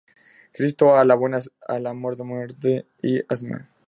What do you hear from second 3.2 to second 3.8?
Stma.